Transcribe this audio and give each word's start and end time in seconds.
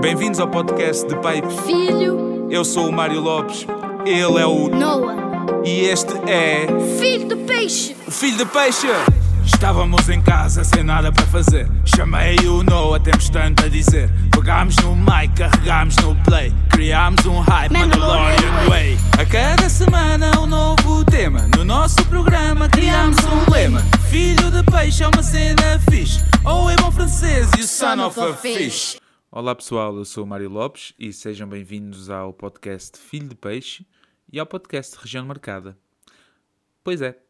Bem-vindos 0.00 0.38
ao 0.40 0.48
podcast 0.48 1.06
de 1.06 1.16
Pai. 1.16 1.42
Filho 1.64 2.46
Eu 2.50 2.64
sou 2.64 2.88
o 2.88 2.92
Mário 2.92 3.20
Lopes, 3.20 3.66
ele 4.04 4.38
é 4.40 4.46
o. 4.46 4.68
Noah, 4.68 5.16
E 5.64 5.80
este 5.86 6.12
é. 6.28 6.66
filho 6.98 7.28
de 7.28 7.36
peixe. 7.36 7.96
Filho 8.08 8.38
de 8.38 8.46
Peixe! 8.46 8.86
Estávamos 9.44 10.08
em 10.08 10.20
casa 10.20 10.64
sem 10.64 10.82
nada 10.82 11.10
para 11.12 11.24
fazer. 11.26 11.68
Chamei 11.84 12.36
o 12.46 12.62
Noah, 12.62 13.00
temos 13.00 13.28
tanto 13.28 13.64
a 13.64 13.68
dizer. 13.68 14.10
Pegámos 14.32 14.76
no 14.76 14.94
mic, 14.96 15.34
carregámos 15.36 15.96
no 15.96 16.14
play. 16.24 16.52
Criámos 16.70 17.24
um 17.26 17.40
hype, 17.40 17.72
Mandalorian 17.72 18.68
Way. 18.68 18.98
A 19.18 19.24
cada 19.24 19.68
semana 19.68 20.38
um 20.40 20.46
novo 20.46 21.04
tema. 21.04 21.48
No 21.56 21.64
nosso 21.64 22.04
programa 22.06 22.68
criámos 22.68 23.18
um 23.24 23.50
lema. 23.50 23.80
Filho 24.10 24.50
de 24.50 24.62
Peixe 24.70 25.02
é 25.04 25.08
uma 25.08 25.22
cena 25.22 25.80
fixe. 25.90 26.20
Ou 26.44 26.68
é 26.70 26.76
bom 26.76 26.90
francês 26.90 27.48
e 27.58 27.60
o 27.60 27.66
son 27.66 28.04
of 28.04 28.20
a 28.20 28.34
fish. 28.34 28.96
Olá 29.38 29.54
pessoal, 29.54 29.94
eu 29.94 30.04
sou 30.06 30.24
o 30.24 30.26
Mário 30.26 30.48
Lopes 30.48 30.94
e 30.98 31.12
sejam 31.12 31.46
bem-vindos 31.46 32.08
ao 32.08 32.32
podcast 32.32 32.98
Filho 32.98 33.28
de 33.28 33.34
Peixe 33.34 33.86
e 34.32 34.38
ao 34.38 34.46
podcast 34.46 34.96
Região 34.96 35.26
Marcada. 35.26 35.76
Pois 36.82 37.02
é, 37.02 37.20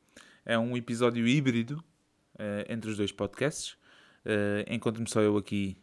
é 0.45 0.57
um 0.57 0.77
episódio 0.77 1.27
híbrido 1.27 1.83
eh, 2.39 2.65
entre 2.69 2.89
os 2.89 2.97
dois 2.97 3.11
podcasts. 3.11 3.73
Uh, 4.25 4.73
Encontro-me 4.73 5.11
só 5.11 5.21
eu 5.21 5.37
aqui 5.37 5.77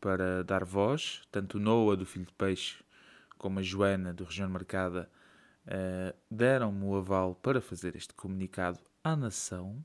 para 0.00 0.42
dar 0.42 0.64
voz, 0.64 1.20
tanto 1.30 1.60
Noah 1.60 1.94
do 1.94 2.06
Filho 2.06 2.24
de 2.24 2.32
Peixe 2.32 2.82
como 3.36 3.58
a 3.58 3.62
Joana 3.62 4.14
do 4.14 4.24
Região 4.24 4.48
Marcada 4.48 5.10
eh, 5.66 6.14
deram-me 6.30 6.86
o 6.86 6.96
aval 6.96 7.34
para 7.34 7.60
fazer 7.60 7.94
este 7.96 8.14
comunicado 8.14 8.80
à 9.04 9.14
nação, 9.14 9.84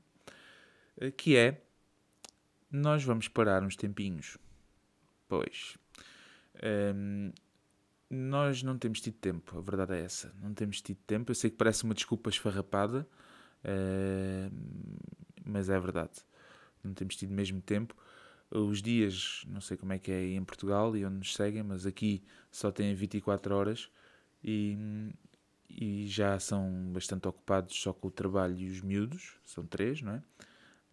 que 1.18 1.36
é 1.36 1.60
nós 2.70 3.04
vamos 3.04 3.28
parar 3.28 3.62
uns 3.62 3.76
tempinhos. 3.76 4.38
Pois. 5.28 5.81
Ehm, 6.62 7.32
nós 8.10 8.62
não 8.62 8.78
temos 8.78 9.00
tido 9.00 9.14
tempo, 9.14 9.58
a 9.58 9.60
verdade 9.62 9.94
é 9.94 10.04
essa. 10.04 10.34
Não 10.42 10.52
temos 10.52 10.82
tido 10.82 10.98
tempo. 11.06 11.30
Eu 11.30 11.34
sei 11.34 11.50
que 11.50 11.56
parece 11.56 11.84
uma 11.84 11.94
desculpa 11.94 12.28
esfarrapada, 12.30 13.08
eh, 13.64 14.50
mas 15.44 15.70
é 15.70 15.80
verdade. 15.80 16.20
Não 16.84 16.92
temos 16.94 17.16
tido 17.16 17.32
mesmo 17.32 17.60
tempo. 17.62 17.96
Os 18.50 18.82
dias, 18.82 19.44
não 19.48 19.62
sei 19.62 19.78
como 19.78 19.94
é 19.94 19.98
que 19.98 20.12
é 20.12 20.34
em 20.34 20.44
Portugal 20.44 20.94
e 20.96 21.06
onde 21.06 21.16
nos 21.16 21.34
seguem, 21.34 21.62
mas 21.62 21.86
aqui 21.86 22.22
só 22.50 22.70
têm 22.70 22.94
24 22.94 23.54
horas 23.54 23.90
e, 24.44 24.76
e 25.70 26.06
já 26.06 26.38
são 26.38 26.90
bastante 26.92 27.26
ocupados 27.26 27.74
só 27.80 27.94
com 27.94 28.08
o 28.08 28.10
trabalho 28.10 28.58
e 28.58 28.68
os 28.68 28.82
miúdos, 28.82 29.38
são 29.44 29.64
três, 29.64 30.02
não 30.02 30.12
é? 30.12 30.22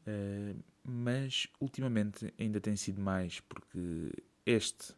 Eh, 0.08 0.56
mas 0.84 1.48
ultimamente 1.60 2.34
ainda 2.40 2.62
tem 2.62 2.76
sido 2.78 3.02
mais 3.02 3.42
porque 3.42 4.14
este 4.46 4.94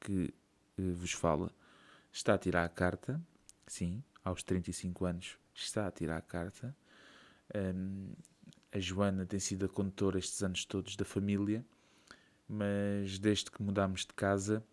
que 0.00 0.34
eh, 0.78 0.92
vos 0.92 1.12
fala 1.12 1.52
está 2.12 2.34
a 2.34 2.38
tirar 2.38 2.64
a 2.64 2.68
carta, 2.68 3.20
sim, 3.66 4.02
aos 4.24 4.42
35 4.42 5.04
anos 5.04 5.38
está 5.54 5.86
a 5.86 5.90
tirar 5.90 6.16
a 6.16 6.22
carta. 6.22 6.74
Um, 7.54 8.12
a 8.72 8.78
Joana 8.78 9.26
tem 9.26 9.40
sido 9.40 9.66
a 9.66 9.68
condutora 9.68 10.18
estes 10.18 10.42
anos 10.42 10.64
todos 10.64 10.96
da 10.96 11.04
família, 11.04 11.64
mas 12.48 13.18
desde 13.18 13.50
que 13.50 13.62
mudámos 13.62 14.00
de 14.00 14.14
casa 14.14 14.64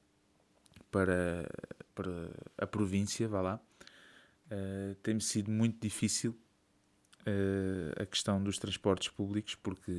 para, 0.91 1.49
para 1.93 2.29
a 2.57 2.67
província, 2.67 3.27
vá 3.27 3.41
lá, 3.41 3.61
uh, 4.51 4.95
tem-me 5.01 5.21
sido 5.21 5.51
muito 5.51 5.79
difícil 5.79 6.37
uh, 7.21 8.01
a 8.01 8.05
questão 8.05 8.41
dos 8.41 8.57
transportes 8.57 9.09
públicos, 9.09 9.55
porque, 9.55 9.91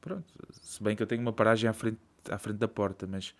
pronto, 0.00 0.32
se 0.52 0.82
bem 0.82 0.96
que 0.96 1.02
eu 1.02 1.06
tenho 1.06 1.22
uma 1.22 1.32
paragem 1.32 1.68
à 1.68 1.72
frente, 1.72 2.00
à 2.30 2.38
frente 2.38 2.58
da 2.58 2.68
porta, 2.68 3.06
mas 3.06 3.34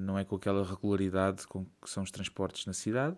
não 0.00 0.18
é 0.18 0.24
com 0.24 0.36
aquela 0.36 0.64
regularidade 0.64 1.46
com 1.46 1.64
que 1.64 1.88
são 1.88 2.02
os 2.02 2.10
transportes 2.10 2.66
na 2.66 2.72
cidade, 2.72 3.16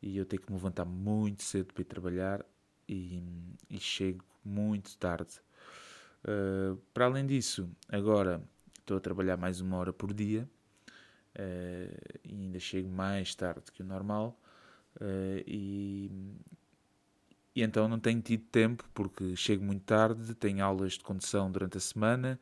e 0.00 0.16
eu 0.16 0.26
tenho 0.26 0.42
que 0.42 0.50
me 0.50 0.56
levantar 0.56 0.84
muito 0.84 1.42
cedo 1.42 1.72
para 1.72 1.82
ir 1.82 1.86
trabalhar 1.86 2.44
e, 2.88 3.22
e 3.70 3.80
chego 3.80 4.24
muito 4.44 4.96
tarde. 4.98 5.40
Uh, 6.24 6.76
para 6.92 7.06
além 7.06 7.26
disso, 7.26 7.68
agora 7.88 8.42
estou 8.78 8.96
a 8.96 9.00
trabalhar 9.00 9.36
mais 9.36 9.60
uma 9.60 9.76
hora 9.76 9.92
por 9.92 10.12
dia 10.12 10.48
uh, 11.38 12.18
e 12.22 12.34
ainda 12.34 12.58
chego 12.58 12.88
mais 12.88 13.34
tarde 13.34 13.72
que 13.72 13.82
o 13.82 13.84
normal. 13.84 14.38
Uh, 14.96 15.42
e, 15.46 16.10
e 17.54 17.62
então 17.62 17.88
não 17.88 17.98
tenho 17.98 18.20
tido 18.20 18.44
tempo 18.44 18.84
porque 18.94 19.34
chego 19.36 19.64
muito 19.64 19.84
tarde, 19.84 20.34
tenho 20.34 20.64
aulas 20.64 20.94
de 20.94 21.00
condução 21.00 21.50
durante 21.50 21.78
a 21.78 21.80
semana. 21.80 22.38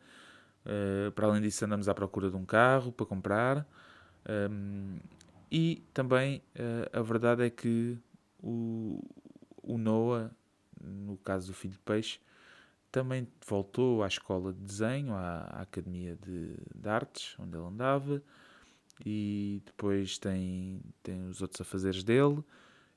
Para 1.14 1.26
além 1.26 1.42
disso, 1.42 1.64
andamos 1.64 1.88
à 1.88 1.94
procura 1.94 2.30
de 2.30 2.36
um 2.36 2.44
carro 2.44 2.92
para 2.92 3.06
comprar. 3.06 3.66
Um, 4.50 4.98
e 5.50 5.84
também 5.92 6.42
a 6.92 7.02
verdade 7.02 7.44
é 7.44 7.50
que 7.50 7.98
o, 8.42 9.02
o 9.62 9.76
Noah, 9.76 10.30
no 10.80 11.16
caso 11.18 11.48
do 11.48 11.54
Filho 11.54 11.74
de 11.74 11.80
Peixe, 11.80 12.18
também 12.92 13.26
voltou 13.46 14.02
à 14.02 14.06
escola 14.06 14.52
de 14.52 14.60
desenho, 14.60 15.14
à, 15.14 15.44
à 15.44 15.62
Academia 15.62 16.16
de, 16.16 16.54
de, 16.74 16.88
Artes, 16.88 17.34
onde 17.38 17.56
ele 17.56 17.66
andava, 17.66 18.22
e 19.04 19.62
depois 19.64 20.18
tem, 20.18 20.82
tem 21.02 21.26
os 21.26 21.40
outros 21.40 21.62
afazeres 21.62 22.04
dele, 22.04 22.44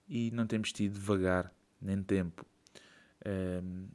e 0.07 0.29
não 0.31 0.45
temos 0.45 0.73
tido 0.73 0.93
devagar, 0.93 1.51
nem 1.81 2.03
tempo. 2.03 2.45
Um, 3.25 3.87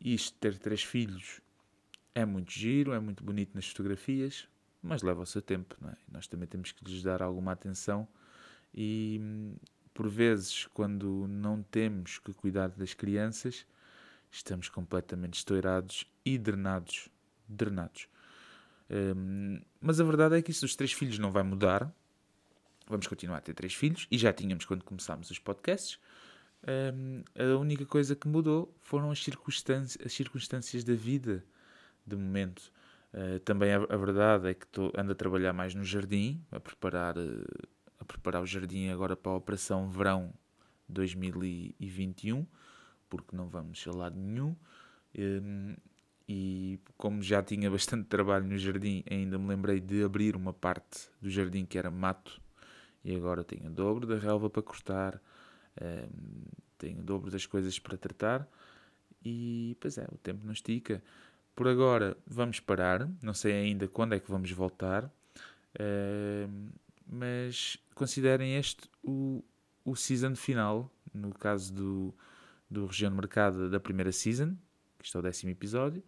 isto, 0.00 0.38
ter 0.38 0.56
três 0.58 0.82
filhos, 0.84 1.40
é 2.14 2.24
muito 2.24 2.52
giro, 2.52 2.92
é 2.92 3.00
muito 3.00 3.22
bonito 3.24 3.54
nas 3.54 3.66
fotografias, 3.66 4.46
mas 4.82 5.02
leva 5.02 5.22
o 5.22 5.26
seu 5.26 5.40
tempo, 5.40 5.76
não 5.80 5.90
é? 5.90 5.96
Nós 6.10 6.26
também 6.26 6.48
temos 6.48 6.72
que 6.72 6.84
lhes 6.84 7.02
dar 7.02 7.22
alguma 7.22 7.52
atenção 7.52 8.06
e 8.74 9.20
por 9.94 10.08
vezes, 10.08 10.66
quando 10.72 11.26
não 11.28 11.62
temos 11.62 12.18
que 12.18 12.32
cuidar 12.32 12.68
das 12.70 12.94
crianças, 12.94 13.66
estamos 14.30 14.68
completamente 14.68 15.34
estourados 15.34 16.06
e 16.24 16.38
drenados. 16.38 17.08
drenados. 17.46 18.08
Um, 18.90 19.60
mas 19.80 20.00
a 20.00 20.04
verdade 20.04 20.36
é 20.36 20.42
que 20.42 20.50
isso 20.50 20.62
dos 20.62 20.74
três 20.74 20.92
filhos 20.92 21.18
não 21.18 21.30
vai 21.30 21.42
mudar. 21.42 21.92
Vamos 22.86 23.06
continuar 23.06 23.38
a 23.38 23.40
ter 23.40 23.54
três 23.54 23.74
filhos 23.74 24.06
e 24.10 24.18
já 24.18 24.32
tínhamos 24.32 24.64
quando 24.64 24.82
começámos 24.82 25.30
os 25.30 25.38
podcasts. 25.38 25.98
Um, 26.94 27.22
a 27.38 27.58
única 27.58 27.84
coisa 27.84 28.16
que 28.16 28.28
mudou 28.28 28.74
foram 28.80 29.10
as 29.10 29.22
circunstâncias, 29.22 30.06
as 30.06 30.12
circunstâncias 30.12 30.84
da 30.84 30.94
vida 30.94 31.44
de 32.06 32.16
momento. 32.16 32.72
Uh, 33.12 33.38
também 33.40 33.72
a, 33.72 33.76
a, 33.76 33.96
verdade 33.96 34.48
é 34.48 34.54
que 34.54 34.66
tô, 34.66 34.90
ando 34.96 35.12
a 35.12 35.14
trabalhar 35.14 35.52
mais 35.52 35.74
no 35.74 35.84
jardim, 35.84 36.42
a 36.50 36.58
preparar 36.58 37.18
uh, 37.18 37.44
a 38.02 38.04
preparar 38.04 38.42
o 38.42 38.46
jardim 38.46 38.88
agora 38.88 39.16
para 39.16 39.30
a 39.30 39.36
Operação 39.36 39.88
Verão 39.88 40.34
2021, 40.88 42.44
porque 43.08 43.36
não 43.36 43.48
vamos 43.48 43.84
a 43.86 43.92
lado 43.92 44.18
nenhum. 44.18 44.56
Um, 45.16 45.76
e 46.28 46.80
como 46.96 47.22
já 47.22 47.42
tinha 47.42 47.70
bastante 47.70 48.06
trabalho 48.06 48.44
no 48.46 48.58
jardim, 48.58 49.04
ainda 49.08 49.38
me 49.38 49.48
lembrei 49.48 49.80
de 49.80 50.02
abrir 50.02 50.34
uma 50.34 50.52
parte 50.52 51.08
do 51.20 51.30
jardim 51.30 51.64
que 51.64 51.78
era 51.78 51.90
mato, 51.90 52.40
e 53.04 53.14
agora 53.14 53.44
tenho 53.44 53.68
o 53.68 53.70
dobro 53.70 54.06
da 54.06 54.18
relva 54.18 54.50
para 54.50 54.62
cortar, 54.62 55.20
um, 55.80 56.42
tenho 56.78 56.98
o 57.00 57.02
dobro 57.02 57.30
das 57.30 57.46
coisas 57.46 57.78
para 57.78 57.96
tratar, 57.96 58.48
e 59.24 59.76
pois 59.80 59.96
é, 59.96 60.06
o 60.10 60.18
tempo 60.18 60.44
não 60.44 60.52
estica. 60.52 61.02
Por 61.54 61.68
agora 61.68 62.16
vamos 62.26 62.60
parar, 62.60 63.08
não 63.22 63.34
sei 63.34 63.52
ainda 63.52 63.86
quando 63.86 64.14
é 64.14 64.20
que 64.20 64.30
vamos 64.30 64.50
voltar. 64.50 65.10
Um, 65.78 66.68
mas 67.06 67.76
considerem 67.94 68.56
este 68.56 68.88
o, 69.02 69.44
o 69.84 69.94
season 69.94 70.34
final, 70.34 70.90
no 71.12 71.32
caso 71.34 71.72
do, 71.72 72.14
do 72.70 72.86
Região 72.86 73.10
de 73.10 73.16
Mercado 73.16 73.70
da 73.70 73.78
primeira 73.78 74.12
season, 74.12 74.56
que 74.98 75.06
está 75.06 75.18
é 75.18 75.20
o 75.20 75.22
décimo 75.22 75.50
episódio. 75.50 76.02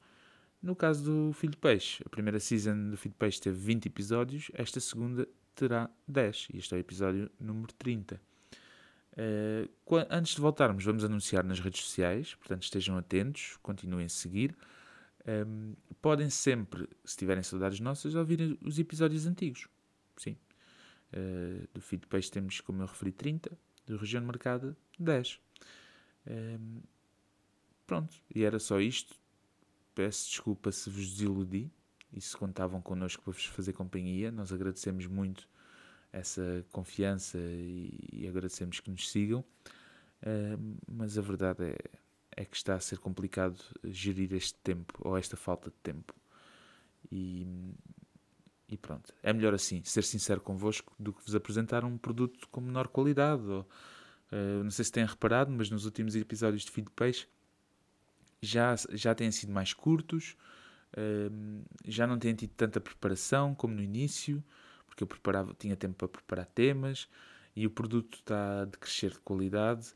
No 0.62 0.74
caso 0.74 1.04
do 1.04 1.32
Filho 1.34 1.52
de 1.52 1.58
Peixe, 1.58 2.02
a 2.06 2.08
primeira 2.08 2.40
season 2.40 2.88
do 2.90 2.96
Filho 2.96 3.12
de 3.12 3.18
Peixe 3.18 3.40
teve 3.40 3.58
20 3.58 3.86
episódios, 3.86 4.50
esta 4.54 4.80
segunda 4.80 5.28
terá 5.54 5.90
10, 6.08 6.48
e 6.54 6.58
este 6.58 6.74
é 6.74 6.78
o 6.78 6.80
episódio 6.80 7.30
número 7.38 7.72
30. 7.74 8.18
Uh, 9.16 9.68
antes 10.10 10.34
de 10.34 10.40
voltarmos, 10.40 10.82
vamos 10.84 11.04
anunciar 11.04 11.44
nas 11.44 11.60
redes 11.60 11.84
sociais, 11.84 12.34
portanto 12.34 12.62
estejam 12.62 12.96
atentos, 12.96 13.58
continuem 13.62 14.06
a 14.06 14.08
seguir. 14.08 14.56
Um, 15.26 15.74
podem 16.02 16.28
sempre, 16.28 16.88
se 17.04 17.16
tiverem 17.16 17.42
saudades 17.42 17.80
nossas, 17.80 18.14
ouvir 18.14 18.58
os 18.60 18.78
episódios 18.78 19.26
antigos. 19.26 19.66
Sim, 20.16 20.36
Uh, 21.14 21.68
do 21.72 21.80
Filho 21.80 22.02
de 22.02 22.08
Peixe 22.08 22.28
temos, 22.28 22.60
como 22.60 22.82
eu 22.82 22.86
referi, 22.86 23.12
30. 23.12 23.56
Do 23.86 23.96
Região 23.96 24.20
de 24.20 24.26
Mercado, 24.26 24.76
10. 24.98 25.38
Um, 26.26 26.80
pronto, 27.86 28.16
e 28.34 28.42
era 28.42 28.58
só 28.58 28.80
isto. 28.80 29.14
Peço 29.94 30.28
desculpa 30.28 30.72
se 30.72 30.90
vos 30.90 31.08
desiludi 31.08 31.70
e 32.12 32.20
se 32.20 32.36
contavam 32.36 32.82
connosco 32.82 33.22
para 33.22 33.32
vos 33.32 33.44
fazer 33.44 33.74
companhia. 33.74 34.32
Nós 34.32 34.52
agradecemos 34.52 35.06
muito 35.06 35.48
essa 36.12 36.64
confiança 36.72 37.38
e, 37.38 38.26
agradecemos 38.28 38.80
que 38.80 38.90
nos 38.90 39.08
sigam. 39.10 39.44
Mas 40.90 41.16
a 41.18 41.20
verdade 41.20 41.64
é, 41.64 41.76
é 42.36 42.44
que 42.44 42.56
está 42.56 42.74
a 42.74 42.80
ser 42.80 42.98
complicado 42.98 43.56
gerir 43.84 44.32
este 44.34 44.54
tempo 44.54 44.94
ou 45.00 45.16
esta 45.16 45.36
falta 45.36 45.70
de 45.70 45.76
tempo. 45.76 46.14
E, 47.10 47.46
e 48.68 48.76
pronto. 48.76 49.14
É 49.22 49.32
melhor 49.32 49.54
assim, 49.54 49.82
ser 49.84 50.02
sincero 50.02 50.40
convosco, 50.40 50.92
do 50.98 51.12
que 51.12 51.24
vos 51.24 51.34
apresentar 51.34 51.84
um 51.84 51.96
produto 51.96 52.48
com 52.48 52.60
menor 52.60 52.88
qualidade. 52.88 53.42
Ou, 53.42 53.60
uh, 53.60 54.64
não 54.64 54.70
sei 54.70 54.84
se 54.84 54.92
têm 54.92 55.04
reparado, 55.04 55.50
mas 55.50 55.70
nos 55.70 55.84
últimos 55.84 56.16
episódios 56.16 56.64
de 56.64 56.70
Filho 56.70 56.86
de 56.86 56.92
Peixe 56.92 57.26
já, 58.42 58.74
já 58.90 59.14
têm 59.14 59.30
sido 59.30 59.52
mais 59.52 59.72
curtos, 59.72 60.36
uh, 60.96 61.64
já 61.84 62.06
não 62.06 62.18
têm 62.18 62.34
tido 62.34 62.50
tanta 62.50 62.80
preparação 62.80 63.54
como 63.54 63.74
no 63.74 63.82
início, 63.82 64.42
porque 64.86 65.02
eu 65.02 65.06
preparava, 65.06 65.54
tinha 65.54 65.76
tempo 65.76 65.94
para 65.94 66.08
preparar 66.08 66.46
temas 66.46 67.08
e 67.54 67.66
o 67.66 67.70
produto 67.70 68.18
está 68.18 68.62
a 68.62 68.64
decrescer 68.64 69.12
de 69.12 69.20
qualidade 69.20 69.94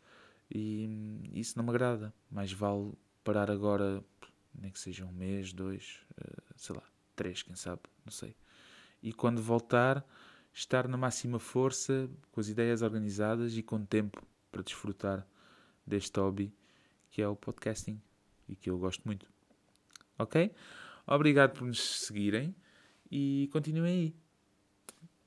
e 0.51 1.21
isso 1.35 1.57
não 1.57 1.65
me 1.65 1.71
agrada. 1.71 2.13
Mais 2.31 2.53
vale 2.53 2.93
parar 3.25 3.51
agora, 3.51 4.03
nem 4.55 4.71
que 4.71 4.79
seja 4.79 5.05
um 5.05 5.13
mês, 5.13 5.53
dois, 5.53 6.01
uh, 6.13 6.43
sei 6.57 6.77
lá, 6.77 6.83
três, 7.15 7.43
quem 7.43 7.55
sabe, 7.55 7.83
não 8.05 8.13
sei 8.13 8.35
e 9.03 9.13
quando 9.13 9.41
voltar, 9.41 10.05
estar 10.53 10.89
na 10.89 10.97
máxima 10.97 11.39
força, 11.39 12.11
com 12.33 12.41
as 12.41 12.49
ideias 12.49 12.83
organizadas 12.83 13.57
e 13.57 13.63
com 13.63 13.85
tempo 13.85 14.25
para 14.51 14.63
desfrutar 14.63 15.27
deste 15.87 16.19
hobby 16.19 16.53
que 17.11 17.23
é 17.23 17.29
o 17.29 17.37
podcasting 17.37 18.01
e 18.49 18.55
que 18.55 18.69
eu 18.69 18.79
gosto 18.79 19.03
muito. 19.05 19.31
Ok? 20.19 20.53
Obrigado 21.07 21.53
por 21.53 21.67
nos 21.67 22.01
seguirem 22.01 22.55
e 23.11 23.49
continuem 23.53 23.93
aí. 23.93 24.17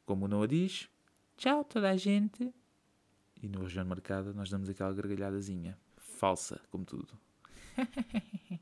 Como 0.06 0.26
o 0.26 0.28
Noah 0.28 0.48
diz, 0.48 0.90
tchau 1.38 1.64
toda 1.64 1.90
a 1.90 1.98
gente. 1.98 2.54
E 3.42 3.48
no 3.48 3.62
Região 3.62 3.86
Marcada 3.86 4.34
nós 4.34 4.50
damos 4.50 4.70
aquela 4.70 4.94
gargalhadazinha. 4.94 5.78
Falsa, 5.98 6.62
como 6.70 6.86
tudo. 6.86 7.18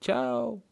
tchau! 0.00 0.62